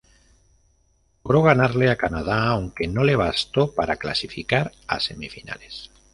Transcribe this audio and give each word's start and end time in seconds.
Logró 1.23 1.43
ganarle 1.43 1.91
a 1.91 1.95
Canadá 1.95 2.47
aunque 2.47 2.87
no 2.87 3.03
le 3.03 3.15
bastó 3.15 3.75
para 3.75 3.97
clasificar 3.97 4.71
a 4.87 4.99
semifinales. 4.99 5.91